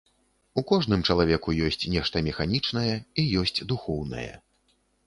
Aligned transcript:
У 0.61 0.63
кожным 0.71 1.03
чалавеку 1.09 1.55
ёсць 1.67 1.85
нешта 1.97 2.25
механічнае 2.29 2.87
і 3.19 3.31
ёсць 3.45 3.59
духоўнае. 3.75 4.29